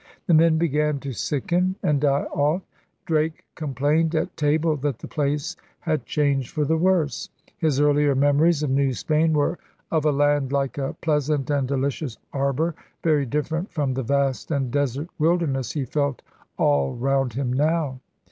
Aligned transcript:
The 0.25 0.33
men 0.33 0.57
began 0.57 0.99
to 1.01 1.13
sicken 1.13 1.75
and 1.83 2.01
die 2.01 2.23
off. 2.23 2.63
Drake 3.05 3.45
complained 3.53 4.15
at 4.15 4.35
table 4.35 4.75
that 4.77 4.97
the 4.97 5.07
place 5.07 5.55
had 5.81 6.07
changed 6.07 6.49
for 6.49 6.65
the 6.65 6.75
worse. 6.75 7.29
His 7.59 7.79
earlier 7.79 8.15
memories 8.15 8.63
of 8.63 8.71
New 8.71 8.93
Spain 8.95 9.31
were 9.33 9.59
of 9.91 10.03
a 10.05 10.11
land 10.11 10.51
like 10.51 10.79
a 10.79 10.95
'pleasant 11.01 11.51
and 11.51 11.67
delicious 11.67 12.17
arbour' 12.33 12.73
very 13.03 13.27
different 13.27 13.71
from 13.71 13.93
the 13.93 14.01
'vast 14.01 14.49
and 14.49 14.71
desert 14.71 15.07
wilderness' 15.19 15.73
he 15.73 15.85
felt 15.85 16.23
all 16.57 16.95
round 16.95 17.33
him 17.33 17.53
now. 17.53 17.99